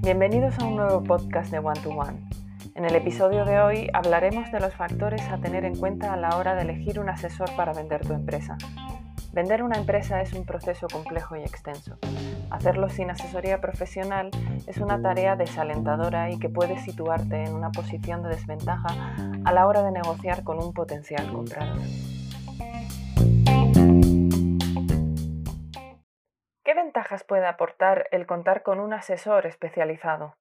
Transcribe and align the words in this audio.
Bienvenidos 0.00 0.58
a 0.58 0.64
un 0.64 0.76
nuevo 0.76 1.04
podcast 1.04 1.50
de 1.50 1.58
One 1.58 1.78
to 1.80 1.90
One. 1.90 2.26
En 2.74 2.86
el 2.86 2.94
episodio 2.94 3.44
de 3.44 3.60
hoy 3.60 3.90
hablaremos 3.92 4.50
de 4.50 4.58
los 4.58 4.72
factores 4.72 5.20
a 5.28 5.36
tener 5.36 5.66
en 5.66 5.76
cuenta 5.76 6.14
a 6.14 6.16
la 6.16 6.38
hora 6.38 6.54
de 6.54 6.62
elegir 6.62 7.00
un 7.00 7.10
asesor 7.10 7.54
para 7.54 7.74
vender 7.74 8.06
tu 8.06 8.14
empresa. 8.14 8.56
Vender 9.34 9.62
una 9.62 9.76
empresa 9.76 10.22
es 10.22 10.32
un 10.32 10.46
proceso 10.46 10.86
complejo 10.90 11.36
y 11.36 11.40
extenso. 11.40 11.98
Hacerlo 12.48 12.88
sin 12.88 13.10
asesoría 13.10 13.60
profesional 13.60 14.30
es 14.66 14.78
una 14.78 15.02
tarea 15.02 15.36
desalentadora 15.36 16.30
y 16.30 16.38
que 16.38 16.48
puede 16.48 16.78
situarte 16.78 17.44
en 17.44 17.54
una 17.54 17.70
posición 17.70 18.22
de 18.22 18.30
desventaja 18.30 19.14
a 19.44 19.52
la 19.52 19.66
hora 19.66 19.82
de 19.82 19.92
negociar 19.92 20.44
con 20.44 20.58
un 20.58 20.72
potencial 20.72 21.30
comprador. 21.30 21.78
Ventajas 27.08 27.24
puede 27.24 27.46
aportar 27.46 28.06
el 28.12 28.26
contar 28.26 28.62
con 28.62 28.80
un 28.80 28.92
asesor 28.92 29.46
especializado? 29.46 30.34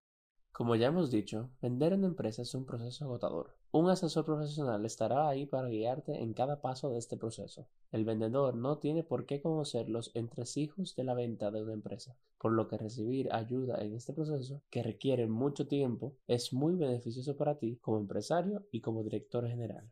Como 0.52 0.76
ya 0.76 0.88
hemos 0.88 1.12
dicho, 1.12 1.50
vender 1.62 1.94
una 1.94 2.08
empresa 2.08 2.42
es 2.42 2.54
un 2.56 2.66
proceso 2.66 3.06
agotador. 3.06 3.56
Un 3.72 3.90
asesor 3.90 4.26
profesional 4.26 4.84
estará 4.86 5.30
ahí 5.30 5.46
para 5.46 5.70
guiarte 5.70 6.22
en 6.22 6.34
cada 6.34 6.60
paso 6.60 6.90
de 6.90 6.98
este 6.98 7.16
proceso. 7.16 7.70
El 7.92 8.04
vendedor 8.04 8.56
no 8.56 8.80
tiene 8.80 9.04
por 9.04 9.26
qué 9.26 9.42
conocer 9.42 9.88
los 9.88 10.14
entresijos 10.14 10.94
de 10.98 11.06
la 11.06 11.14
venta 11.14 11.52
de 11.52 11.62
una 11.62 11.74
empresa, 11.74 12.18
por 12.38 12.52
lo 12.52 12.68
que 12.68 12.78
recibir 12.78 13.32
ayuda 13.32 13.78
en 13.82 13.94
este 13.94 14.12
proceso, 14.12 14.62
que 14.70 14.84
requiere 14.84 15.28
mucho 15.28 15.68
tiempo, 15.68 16.16
es 16.28 16.52
muy 16.52 16.76
beneficioso 16.76 17.38
para 17.38 17.60
ti 17.60 17.78
como 17.82 18.00
empresario 18.00 18.66
y 18.72 18.82
como 18.82 19.04
director 19.04 19.48
general. 19.48 19.90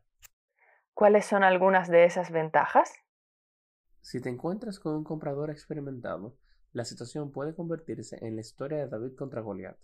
¿Cuáles 0.92 1.24
son 1.24 1.42
algunas 1.42 1.88
de 1.88 2.04
esas 2.04 2.30
ventajas? 2.30 2.92
Si 4.02 4.20
te 4.20 4.28
encuentras 4.28 4.78
con 4.78 4.94
un 4.94 5.04
comprador 5.04 5.50
experimentado, 5.50 6.36
la 6.76 6.84
situación 6.84 7.32
puede 7.32 7.54
convertirse 7.54 8.18
en 8.20 8.36
la 8.36 8.42
historia 8.42 8.78
de 8.78 8.88
David 8.88 9.14
contra 9.16 9.40
Goliat 9.40 9.76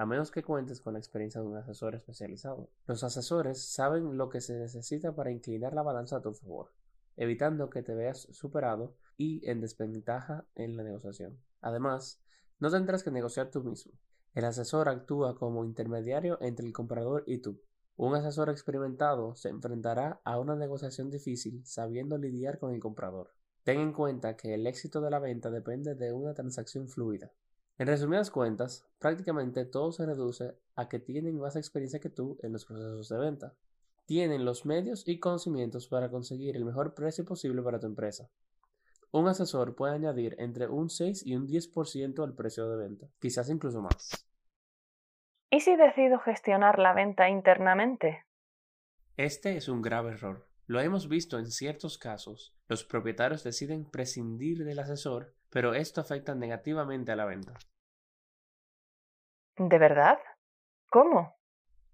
a 0.00 0.06
menos 0.06 0.30
que 0.30 0.42
cuentes 0.42 0.80
con 0.80 0.94
la 0.94 0.98
experiencia 0.98 1.42
de 1.42 1.46
un 1.46 1.58
asesor 1.58 1.94
especializado. 1.94 2.70
Los 2.86 3.04
asesores 3.04 3.62
saben 3.62 4.16
lo 4.16 4.30
que 4.30 4.40
se 4.40 4.58
necesita 4.58 5.14
para 5.14 5.30
inclinar 5.30 5.74
la 5.74 5.82
balanza 5.82 6.16
a 6.16 6.22
tu 6.22 6.32
favor, 6.32 6.72
evitando 7.18 7.68
que 7.68 7.82
te 7.82 7.94
veas 7.94 8.26
superado 8.30 8.96
y 9.18 9.46
en 9.46 9.60
desventaja 9.60 10.46
en 10.54 10.78
la 10.78 10.84
negociación. 10.84 11.38
Además, 11.60 12.18
no 12.60 12.70
tendrás 12.70 13.02
que 13.02 13.10
negociar 13.10 13.50
tú 13.50 13.62
mismo. 13.62 13.92
El 14.32 14.46
asesor 14.46 14.88
actúa 14.88 15.36
como 15.36 15.66
intermediario 15.66 16.38
entre 16.40 16.64
el 16.64 16.72
comprador 16.72 17.24
y 17.26 17.42
tú. 17.42 17.60
Un 17.96 18.14
asesor 18.14 18.48
experimentado 18.48 19.36
se 19.36 19.50
enfrentará 19.50 20.22
a 20.24 20.38
una 20.38 20.56
negociación 20.56 21.10
difícil 21.10 21.62
sabiendo 21.66 22.16
lidiar 22.16 22.58
con 22.58 22.72
el 22.72 22.80
comprador. 22.80 23.34
Ten 23.64 23.80
en 23.80 23.92
cuenta 23.92 24.36
que 24.36 24.54
el 24.54 24.66
éxito 24.66 25.00
de 25.00 25.10
la 25.10 25.18
venta 25.18 25.50
depende 25.50 25.94
de 25.94 26.12
una 26.12 26.34
transacción 26.34 26.88
fluida. 26.88 27.30
En 27.78 27.86
resumidas 27.86 28.30
cuentas, 28.30 28.86
prácticamente 28.98 29.64
todo 29.64 29.92
se 29.92 30.06
reduce 30.06 30.54
a 30.76 30.88
que 30.88 30.98
tienen 30.98 31.38
más 31.38 31.56
experiencia 31.56 32.00
que 32.00 32.10
tú 32.10 32.38
en 32.42 32.52
los 32.52 32.64
procesos 32.64 33.08
de 33.08 33.18
venta. 33.18 33.54
Tienen 34.06 34.44
los 34.44 34.66
medios 34.66 35.06
y 35.06 35.18
conocimientos 35.18 35.88
para 35.88 36.10
conseguir 36.10 36.56
el 36.56 36.64
mejor 36.64 36.94
precio 36.94 37.24
posible 37.24 37.62
para 37.62 37.80
tu 37.80 37.86
empresa. 37.86 38.28
Un 39.12 39.28
asesor 39.28 39.74
puede 39.74 39.94
añadir 39.94 40.36
entre 40.38 40.68
un 40.68 40.88
6 40.88 41.26
y 41.26 41.36
un 41.36 41.46
10% 41.46 42.22
al 42.22 42.34
precio 42.34 42.68
de 42.68 42.76
venta, 42.76 43.08
quizás 43.18 43.48
incluso 43.50 43.80
más. 43.80 44.26
¿Y 45.50 45.60
si 45.60 45.74
decido 45.74 46.18
gestionar 46.20 46.78
la 46.78 46.92
venta 46.92 47.28
internamente? 47.28 48.24
Este 49.16 49.56
es 49.56 49.68
un 49.68 49.82
grave 49.82 50.12
error. 50.12 50.49
Lo 50.70 50.78
hemos 50.78 51.08
visto 51.08 51.36
en 51.36 51.50
ciertos 51.50 51.98
casos. 51.98 52.54
Los 52.68 52.84
propietarios 52.84 53.42
deciden 53.42 53.90
prescindir 53.90 54.64
del 54.64 54.78
asesor, 54.78 55.34
pero 55.50 55.74
esto 55.74 56.00
afecta 56.00 56.36
negativamente 56.36 57.10
a 57.10 57.16
la 57.16 57.24
venta. 57.24 57.54
¿De 59.58 59.78
verdad? 59.80 60.20
¿Cómo? 60.88 61.34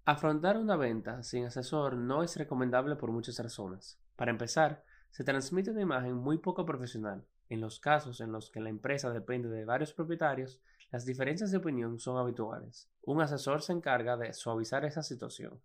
Afrontar 0.05 0.59
una 0.59 0.75
venta 0.75 1.23
sin 1.23 1.45
asesor 1.45 1.97
no 1.97 2.21
es 2.21 2.37
recomendable 2.37 2.95
por 2.97 3.11
muchas 3.11 3.39
razones. 3.39 3.99
Para 4.15 4.29
empezar, 4.29 4.83
se 5.09 5.23
transmite 5.23 5.71
una 5.71 5.81
imagen 5.81 6.13
muy 6.13 6.37
poco 6.37 6.63
profesional. 6.63 7.25
En 7.49 7.61
los 7.61 7.79
casos 7.79 8.21
en 8.21 8.31
los 8.31 8.51
que 8.51 8.59
la 8.59 8.69
empresa 8.69 9.09
depende 9.09 9.49
de 9.49 9.65
varios 9.65 9.91
propietarios, 9.91 10.61
las 10.91 11.03
diferencias 11.03 11.49
de 11.49 11.57
opinión 11.57 11.97
son 11.97 12.19
habituales. 12.19 12.91
Un 13.01 13.23
asesor 13.23 13.63
se 13.63 13.73
encarga 13.73 14.17
de 14.17 14.33
suavizar 14.33 14.85
esa 14.85 15.01
situación. 15.01 15.59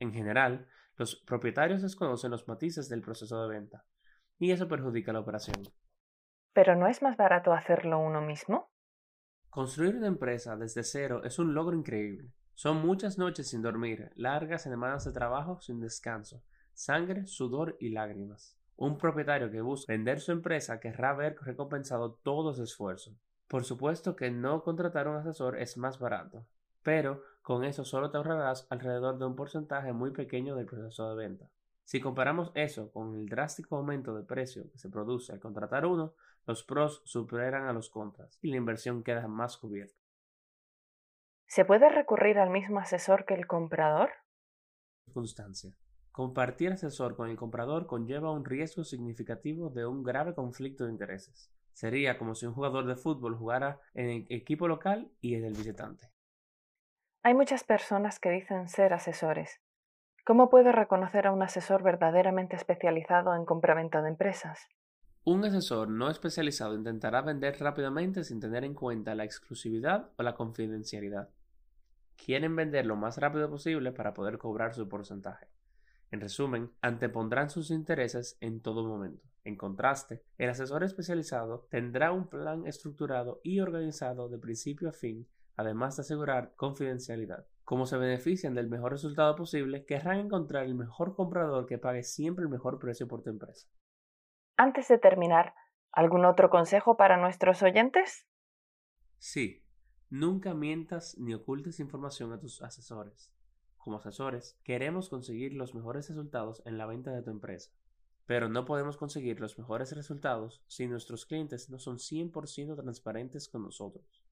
En 0.00 0.12
general, 0.12 0.66
los 0.98 1.16
propietarios 1.16 1.80
desconocen 1.80 2.32
los 2.32 2.46
matices 2.48 2.88
del 2.88 3.02
proceso 3.02 3.40
de 3.42 3.48
venta, 3.48 3.84
y 4.38 4.50
eso 4.50 4.68
perjudica 4.68 5.12
la 5.12 5.20
operación. 5.20 5.62
¿Pero 6.52 6.74
no 6.74 6.88
es 6.88 7.02
más 7.02 7.16
barato 7.16 7.52
hacerlo 7.52 8.00
uno 8.00 8.20
mismo? 8.20 8.70
Construir 9.48 9.96
una 9.96 10.08
empresa 10.08 10.56
desde 10.56 10.82
cero 10.82 11.22
es 11.24 11.38
un 11.38 11.54
logro 11.54 11.76
increíble. 11.76 12.32
Son 12.54 12.84
muchas 12.84 13.16
noches 13.16 13.48
sin 13.48 13.62
dormir, 13.62 14.10
largas 14.16 14.64
semanas 14.64 15.04
de 15.04 15.12
trabajo 15.12 15.60
sin 15.60 15.80
descanso, 15.80 16.42
sangre, 16.72 17.26
sudor 17.26 17.76
y 17.78 17.90
lágrimas. 17.90 18.58
Un 18.74 18.98
propietario 18.98 19.50
que 19.50 19.60
busca 19.60 19.92
vender 19.92 20.20
su 20.20 20.32
empresa 20.32 20.80
querrá 20.80 21.14
ver 21.14 21.36
recompensado 21.40 22.14
todo 22.22 22.54
su 22.54 22.64
esfuerzo. 22.64 23.16
Por 23.46 23.64
supuesto 23.64 24.16
que 24.16 24.30
no 24.30 24.62
contratar 24.62 25.06
un 25.06 25.16
asesor 25.16 25.58
es 25.60 25.76
más 25.76 25.98
barato, 26.00 26.46
pero 26.88 27.22
con 27.42 27.64
eso 27.64 27.84
solo 27.84 28.10
te 28.10 28.16
ahorrarás 28.16 28.66
alrededor 28.70 29.18
de 29.18 29.26
un 29.26 29.36
porcentaje 29.36 29.92
muy 29.92 30.10
pequeño 30.10 30.56
del 30.56 30.64
proceso 30.64 31.10
de 31.10 31.16
venta. 31.16 31.50
Si 31.84 32.00
comparamos 32.00 32.50
eso 32.54 32.90
con 32.92 33.14
el 33.14 33.28
drástico 33.28 33.76
aumento 33.76 34.16
de 34.16 34.22
precio 34.22 34.70
que 34.72 34.78
se 34.78 34.88
produce 34.88 35.34
al 35.34 35.38
contratar 35.38 35.84
uno, 35.84 36.14
los 36.46 36.64
pros 36.64 37.02
superan 37.04 37.66
a 37.66 37.74
los 37.74 37.90
contras 37.90 38.38
y 38.40 38.48
la 38.48 38.56
inversión 38.56 39.02
queda 39.02 39.28
más 39.28 39.58
cubierta. 39.58 40.00
¿Se 41.46 41.66
puede 41.66 41.90
recurrir 41.90 42.38
al 42.38 42.48
mismo 42.48 42.78
asesor 42.78 43.26
que 43.26 43.34
el 43.34 43.46
comprador? 43.46 44.08
Circunstancia. 45.04 45.74
Compartir 46.10 46.72
asesor 46.72 47.16
con 47.16 47.28
el 47.28 47.36
comprador 47.36 47.86
conlleva 47.86 48.32
un 48.32 48.46
riesgo 48.46 48.82
significativo 48.82 49.68
de 49.68 49.84
un 49.84 50.02
grave 50.02 50.34
conflicto 50.34 50.86
de 50.86 50.92
intereses. 50.92 51.52
Sería 51.74 52.16
como 52.16 52.34
si 52.34 52.46
un 52.46 52.54
jugador 52.54 52.86
de 52.86 52.96
fútbol 52.96 53.36
jugara 53.36 53.78
en 53.92 54.08
el 54.08 54.26
equipo 54.30 54.66
local 54.66 55.12
y 55.20 55.34
en 55.34 55.44
el 55.44 55.52
visitante. 55.52 56.08
Hay 57.28 57.34
muchas 57.34 57.62
personas 57.62 58.18
que 58.20 58.30
dicen 58.30 58.70
ser 58.70 58.94
asesores, 58.94 59.60
¿Cómo 60.24 60.48
puedo 60.48 60.72
reconocer 60.72 61.26
a 61.26 61.32
un 61.32 61.42
asesor 61.42 61.82
verdaderamente 61.82 62.56
especializado 62.56 63.34
en 63.34 63.44
compraventa 63.44 64.00
de 64.00 64.08
empresas? 64.08 64.66
Un 65.24 65.44
asesor 65.44 65.90
no 65.90 66.08
especializado 66.08 66.74
intentará 66.74 67.20
vender 67.20 67.58
rápidamente 67.60 68.24
sin 68.24 68.40
tener 68.40 68.64
en 68.64 68.72
cuenta 68.72 69.14
la 69.14 69.24
exclusividad 69.24 70.10
o 70.16 70.22
la 70.22 70.34
confidencialidad. 70.34 71.28
Quieren 72.16 72.56
vender 72.56 72.86
lo 72.86 72.96
más 72.96 73.18
rápido 73.18 73.50
posible 73.50 73.92
para 73.92 74.14
poder 74.14 74.38
cobrar 74.38 74.72
su 74.72 74.88
porcentaje. 74.88 75.48
En 76.10 76.22
resumen, 76.22 76.70
antepondrán 76.80 77.50
sus 77.50 77.70
intereses 77.70 78.38
en 78.40 78.62
todo 78.62 78.88
momento. 78.88 79.28
En 79.44 79.56
contraste, 79.56 80.22
el 80.38 80.48
asesor 80.48 80.82
especializado 80.82 81.66
tendrá 81.68 82.10
un 82.10 82.26
plan 82.26 82.66
estructurado 82.66 83.42
y 83.42 83.60
organizado 83.60 84.30
de 84.30 84.38
principio 84.38 84.88
a 84.88 84.92
fin 84.92 85.28
además 85.58 85.96
de 85.96 86.02
asegurar 86.02 86.54
confidencialidad. 86.54 87.44
Como 87.64 87.84
se 87.84 87.98
benefician 87.98 88.54
del 88.54 88.68
mejor 88.68 88.92
resultado 88.92 89.34
posible, 89.34 89.84
querrán 89.84 90.20
encontrar 90.20 90.64
el 90.64 90.76
mejor 90.76 91.16
comprador 91.16 91.66
que 91.66 91.78
pague 91.78 92.04
siempre 92.04 92.44
el 92.44 92.48
mejor 92.48 92.78
precio 92.78 93.08
por 93.08 93.22
tu 93.22 93.30
empresa. 93.30 93.68
Antes 94.56 94.86
de 94.86 94.98
terminar, 94.98 95.54
¿algún 95.90 96.24
otro 96.24 96.48
consejo 96.48 96.96
para 96.96 97.16
nuestros 97.16 97.60
oyentes? 97.64 98.24
Sí, 99.18 99.64
nunca 100.10 100.54
mientas 100.54 101.18
ni 101.18 101.34
ocultes 101.34 101.80
información 101.80 102.32
a 102.32 102.38
tus 102.38 102.62
asesores. 102.62 103.32
Como 103.78 103.96
asesores, 103.96 104.60
queremos 104.62 105.08
conseguir 105.08 105.54
los 105.54 105.74
mejores 105.74 106.08
resultados 106.08 106.62
en 106.66 106.78
la 106.78 106.86
venta 106.86 107.10
de 107.10 107.22
tu 107.22 107.30
empresa. 107.30 107.72
Pero 108.26 108.48
no 108.48 108.64
podemos 108.64 108.96
conseguir 108.96 109.40
los 109.40 109.58
mejores 109.58 109.90
resultados 109.92 110.62
si 110.68 110.86
nuestros 110.86 111.26
clientes 111.26 111.68
no 111.68 111.80
son 111.80 111.96
100% 111.96 112.76
transparentes 112.76 113.48
con 113.48 113.64
nosotros. 113.64 114.22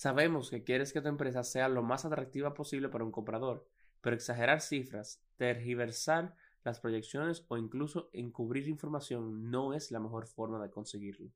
Sabemos 0.00 0.48
que 0.48 0.64
quieres 0.64 0.94
que 0.94 1.02
tu 1.02 1.08
empresa 1.08 1.44
sea 1.44 1.68
lo 1.68 1.82
más 1.82 2.06
atractiva 2.06 2.54
posible 2.54 2.88
para 2.88 3.04
un 3.04 3.12
comprador, 3.12 3.66
pero 4.00 4.16
exagerar 4.16 4.62
cifras, 4.62 5.22
tergiversar 5.36 6.34
las 6.64 6.80
proyecciones 6.80 7.44
o 7.48 7.58
incluso 7.58 8.08
encubrir 8.14 8.66
información 8.66 9.50
no 9.50 9.74
es 9.74 9.90
la 9.90 10.00
mejor 10.00 10.26
forma 10.26 10.58
de 10.58 10.70
conseguirlo. 10.70 11.30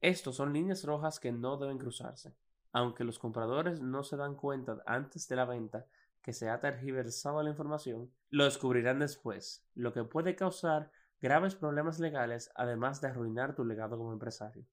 Estos 0.00 0.36
son 0.36 0.54
líneas 0.54 0.82
rojas 0.84 1.20
que 1.20 1.30
no 1.30 1.58
deben 1.58 1.76
cruzarse. 1.76 2.34
Aunque 2.72 3.04
los 3.04 3.18
compradores 3.18 3.82
no 3.82 4.02
se 4.02 4.16
dan 4.16 4.34
cuenta 4.34 4.82
antes 4.86 5.28
de 5.28 5.36
la 5.36 5.44
venta 5.44 5.84
que 6.22 6.32
se 6.32 6.48
ha 6.48 6.58
tergiversado 6.58 7.42
la 7.42 7.50
información, 7.50 8.10
lo 8.30 8.46
descubrirán 8.46 8.98
después, 8.98 9.62
lo 9.74 9.92
que 9.92 10.04
puede 10.04 10.36
causar 10.36 10.90
graves 11.20 11.54
problemas 11.54 11.98
legales 11.98 12.50
además 12.54 13.02
de 13.02 13.08
arruinar 13.08 13.54
tu 13.54 13.66
legado 13.66 13.98
como 13.98 14.14
empresario. 14.14 14.64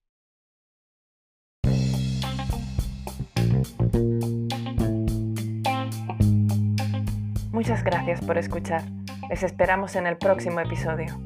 Muchas 7.51 7.83
gracias 7.83 8.21
por 8.21 8.37
escuchar. 8.37 8.83
Les 9.29 9.43
esperamos 9.43 9.95
en 9.95 10.07
el 10.07 10.17
próximo 10.17 10.59
episodio. 10.59 11.17